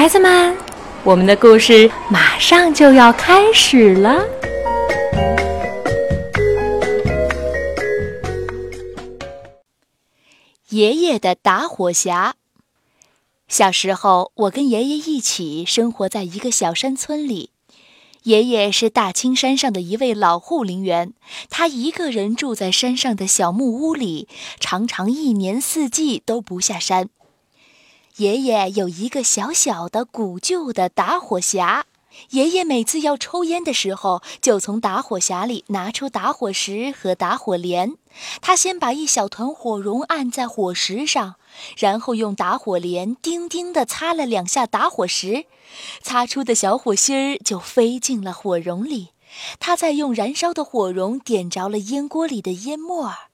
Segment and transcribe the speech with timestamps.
[0.00, 0.56] 孩子们，
[1.04, 4.24] 我们的故事马上就要开始了。
[10.70, 12.32] 爷爷的打火匣。
[13.46, 17.50] 小时候，我跟爷爷一起生活在一个小山村里。
[18.22, 21.12] 爷爷是大青山上的一位老护林员，
[21.50, 24.28] 他一个人住在山上的小木屋里，
[24.58, 27.10] 常常一年四季都不下山。
[28.20, 31.84] 爷爷有一个小小的古旧的打火匣，
[32.32, 37.96] 爷爷每次要抽烟的时候，就从打火匣里拿出打火石和打火镰。
[38.42, 41.36] 他先把一小团火绒按在火石上，
[41.78, 45.46] 然后用打火镰叮叮地擦了两下打火石，
[46.02, 49.12] 擦出的小火星儿就飞进了火绒里。
[49.58, 53.29] 他再用燃烧的火绒点着了烟锅里的烟沫儿。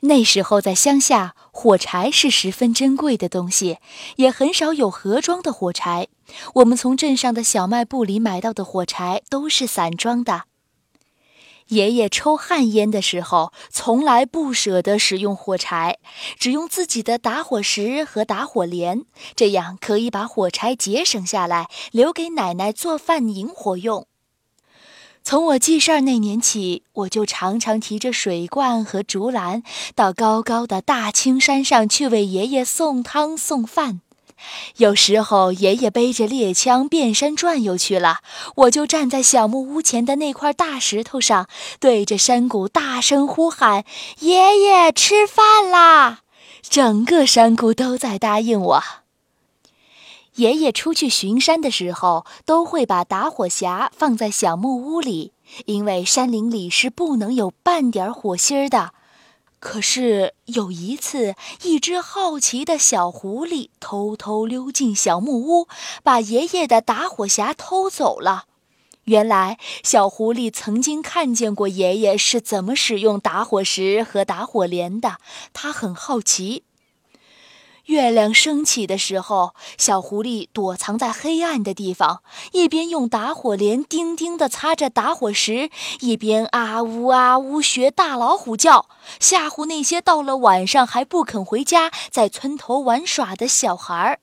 [0.00, 3.78] 那时候在乡下，火柴是十分珍贵的东西，
[4.16, 6.06] 也很少有盒装的火柴。
[6.54, 10.44] 我们从镇上的小卖部里买到的火柴都是散装的。
[11.68, 15.98] 爷爷抽旱烟的时候，从来不舍得使用火柴，
[16.38, 24.06] 只用自己的打火石和打火镰，这样可以把火柴节省下来，留给奶奶做饭引火用。
[25.22, 29.62] 从我记事儿那年起，我就常常提着水罐和竹篮，
[29.94, 34.00] 到高高的大青山上去为爷爷送汤送饭。
[34.76, 38.20] 有时候爷爷背着猎枪遍山转悠去了，
[38.54, 41.48] 我就站在小木屋前的那块大石头上，
[41.80, 43.84] 对着山谷大声呼喊
[44.20, 46.20] ：“爷爷吃饭啦！”
[46.62, 48.82] 整个山谷都在答应我。
[50.38, 55.32] 爷爷出去巡山的时候，都会把打火匣放在小木屋里，
[55.66, 58.92] 因为山林里是不能有半点火星儿的。
[59.58, 65.66] 可是有一次，一只好奇的小狐狸偷偷溜进小木屋，
[66.04, 68.44] 把爷爷的打火匣偷走了。
[69.04, 75.16] 原来，小狐狸曾经看见过爷爷是怎么使用打火石和打火镰的，
[75.52, 76.62] 它很好奇。
[77.88, 82.22] 月亮升起的时候，小狐狸躲藏在黑暗的地方，
[82.52, 94.20] 一边用打火镰叮叮地擦着打火石，一边啊呜啊呜学大老虎叫，吓唬那些到了晚上还不肯回家，在村头玩耍的小孩儿。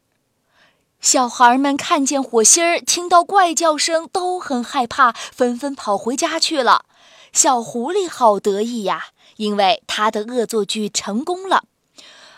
[1.02, 6.86] 小孩们看见火星儿，听到怪叫声，都很害怕，纷纷跑回家去了。
[7.34, 9.06] 小狐狸好得意呀，
[9.38, 11.64] 因为他的恶作剧成功了。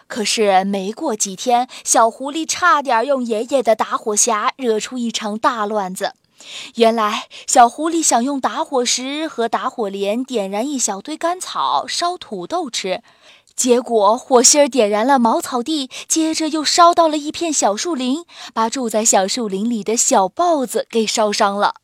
[0.07, 6.13] 可是没过几天，小狐狸差点用爷爷的打火匣惹出一场大乱子。
[6.75, 13.01] 原来，小狐狸想用打火石和打火镰点燃一小堆干草，烧土豆吃，
[13.55, 21.75] 结果火星儿点燃了茅草地，接着又烧到了一片小树林，把住在小树林里的小豹子给烧伤了。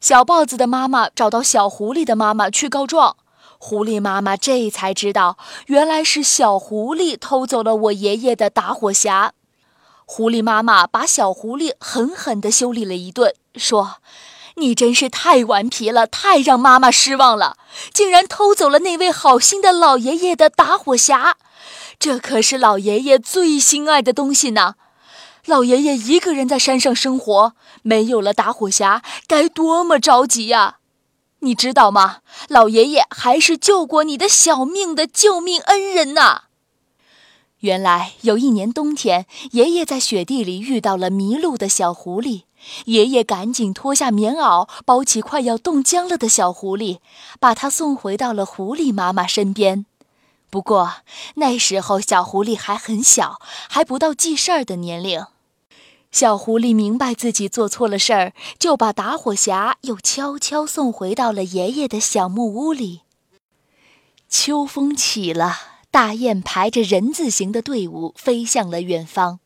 [0.00, 3.16] 小豹子的妈妈找到小狐狸的妈妈去告状。
[3.68, 9.30] 狐狸妈妈这才知道，原来是小狐狸偷走了我爷爷的打火匣。
[10.04, 13.96] 狐狸妈妈把小狐狸狠狠地修理了一顿，说
[14.54, 17.56] ：“你真是太顽皮了，太让妈妈失望了，
[17.92, 21.32] 竟然偷走了那位好心的老爷爷的打火匣。
[21.98, 24.76] 这可是老爷爷最心爱的东西呢。
[25.46, 30.76] 老爷爷一个人在山上生活，没有了打火匣，该多么着急呀！”
[31.40, 32.18] 你知道吗？
[32.48, 36.42] 老爷爷还是救过你的小命的救命恩人呐！
[37.60, 42.42] 原来有一年冬天，爷爷在雪地里遇到了迷路的小狐狸，
[42.84, 46.98] 爷爷赶紧脱下棉袄，包起快要冻僵了的小狐狸，
[47.40, 49.86] 把它送回到了狐狸妈妈身边。
[50.50, 50.96] 不过
[51.36, 55.24] 那时候小狐狸还很小，还不到记事儿的年龄。
[56.16, 63.02] 小狐狸明白自己做错了事儿，就把打火匣又悄悄送回到了爷爷的小木屋里。
[64.26, 65.54] 秋风起了，
[65.90, 69.40] 大雁排着人字形的队伍飞向了远方。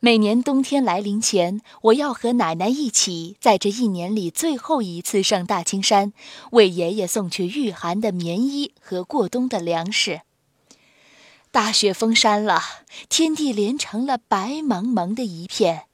[0.00, 6.12] 每年冬天来临前，我要和奶奶一起，在这一年里最后一次上大青山，
[6.50, 10.22] 为爷爷送去御寒的棉衣和过冬的粮食。
[11.52, 12.62] 大雪封山了，
[13.10, 15.84] 天地连成了白茫茫的一片。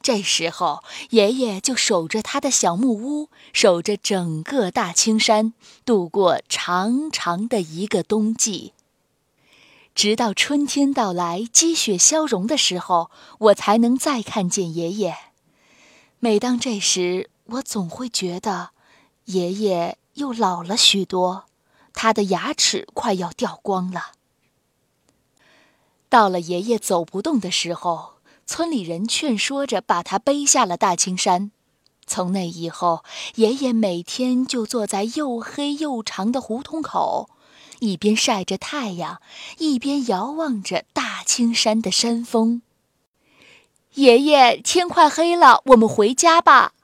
[0.00, 5.54] 这时候，爷爷就守着他的小木屋，守着整个大青山，
[5.84, 8.74] 度过长长的一个冬季。
[9.92, 15.16] 直到春天到来，积雪消融的时候，我才能再看见爷爷。
[16.20, 18.70] 每当这时，我总会觉得，
[19.24, 21.46] 爷爷又老了许多，
[21.92, 24.12] 他的牙齿快要掉光了。
[26.12, 31.50] 到了爷爷走不动的时候，村里人劝说着把他背下了大青山。
[32.06, 33.02] 从那以后，
[33.36, 37.30] 爷爷每天就坐在又黑又长的胡同口，
[37.78, 39.22] 一边晒着太阳，
[39.56, 42.60] 一边遥望着大青山的山峰。
[43.94, 46.74] 爷爷，天快黑了，我们回家吧。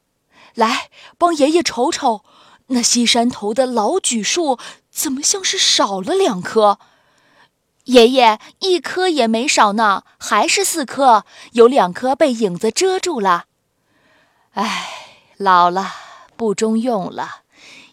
[0.55, 0.89] 来，
[1.19, 2.25] 帮爷爷瞅瞅，
[2.69, 4.59] 那西山头的老榉树
[4.91, 6.79] 怎么像是少了两棵？
[7.89, 13.45] 爷爷，一颗也没少呢，还是四颗，有两颗被影子遮住了。
[14.53, 14.95] 唉。
[15.41, 15.93] 老了，
[16.37, 17.43] 不中用了，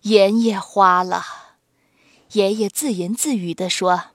[0.01, 1.24] 眼也花了。
[2.31, 4.06] 爷爷自言自语地说。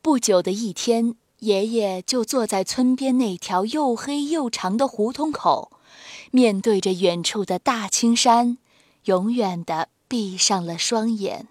[0.00, 5.72] 不久的一天，爷爷就坐在村边那条又黑又长的胡同口，
[6.30, 8.58] 面对着远处的大青山，
[9.06, 11.48] 永远的闭上了双眼。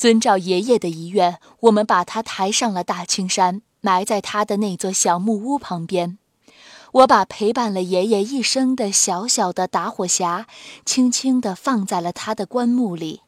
[0.00, 6.16] 遵照爷爷的遗愿，我们把他抬上了大青山，埋在他的那座小木屋旁边。
[6.92, 10.46] 我把陪伴了爷爷一生的小小的打火匣，
[10.86, 13.20] 轻轻地放在了他的棺木里。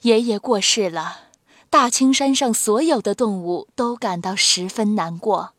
[0.00, 1.24] 爷爷过世了，
[1.68, 5.52] 大青山上所有的动物都感到十分难过。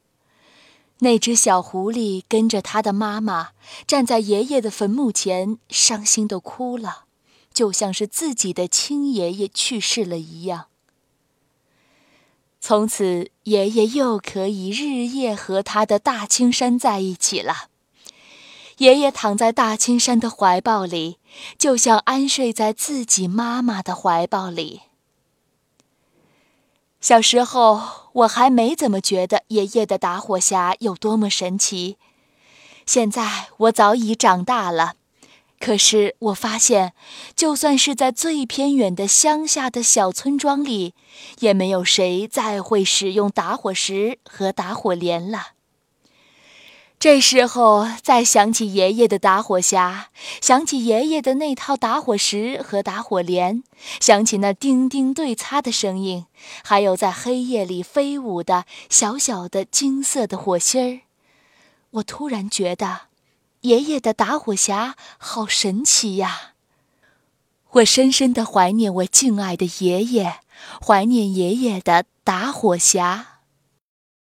[1.01, 3.49] 那只小狐狸跟着他的妈妈
[3.85, 7.03] 站在爷爷的坟墓前，伤心地哭了，
[7.53, 10.67] 就像是自己的亲爷爷去世了一样。
[12.59, 17.69] 从此，爷爷又可以日夜和他的大青山在一起了。
[18.77, 21.17] 爷爷躺在大青山的怀抱里，
[21.57, 24.81] 就像安睡在自己妈妈的怀抱里。
[26.99, 31.97] 小时候，我还没怎么觉得爷爷的打火匣有多么神奇。
[32.85, 34.93] 现在，我早已长大了。
[35.61, 36.93] 可是我发现，
[37.35, 40.95] 就算是在最偏远的乡下的小村庄里，
[41.39, 45.49] 也没有谁再会使用打火石和打火镰了。
[46.99, 50.05] 这时候再想起爷爷的打火匣，
[50.41, 53.63] 想起爷爷的那套打火石和打火镰，
[53.99, 56.25] 想起那叮叮对擦的声音，
[56.63, 61.01] 还有在黑夜里飞舞的小小的金色的火星儿，
[61.91, 63.10] 我突然觉得。
[63.61, 66.53] 爷爷的打火匣好神奇呀！
[67.71, 70.39] 我深深的怀念我敬爱的爷爷，
[70.85, 73.25] 怀念爷爷的打火匣。